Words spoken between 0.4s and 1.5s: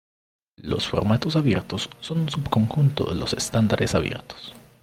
Los formatos